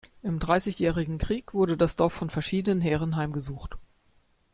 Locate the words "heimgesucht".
3.17-3.75